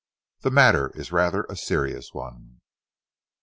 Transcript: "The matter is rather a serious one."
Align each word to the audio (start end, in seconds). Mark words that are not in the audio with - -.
"The 0.39 0.49
matter 0.49 0.89
is 0.95 1.11
rather 1.11 1.43
a 1.47 1.55
serious 1.55 2.11
one." 2.11 2.61